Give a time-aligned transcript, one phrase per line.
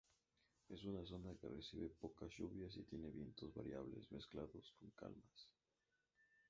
[0.69, 5.47] Es una zona que recibe pocas lluvias y tiene vientos variables mezclados con calmas.